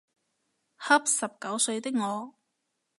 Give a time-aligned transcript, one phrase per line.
[0.79, 2.33] 恰十九歲的我